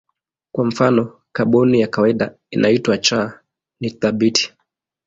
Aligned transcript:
Kwa 0.51 0.65
mfano 0.65 1.21
kaboni 1.31 1.79
ya 1.81 1.87
kawaida 1.87 2.35
inayoitwa 2.51 2.97
C 2.97 3.29
ni 3.79 3.89
thabiti. 3.91 4.53